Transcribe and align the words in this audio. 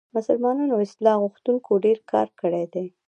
مسلمانو 0.15 0.81
اصلاح 0.85 1.15
غوښتونکو 1.23 1.71
ډېر 1.85 1.97
کار 2.11 2.27
کړی 2.39 2.65
دی. 2.73 2.85